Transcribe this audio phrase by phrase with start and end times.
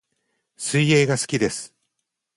[0.57, 1.75] 水泳が好きです